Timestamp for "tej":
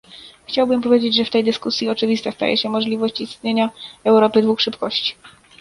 1.29-1.43